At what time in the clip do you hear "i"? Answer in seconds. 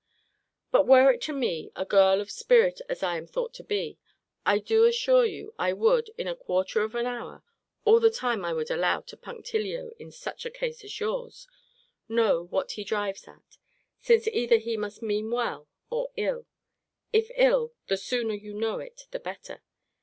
3.03-3.17, 4.47-4.57, 5.59-5.73, 8.43-8.51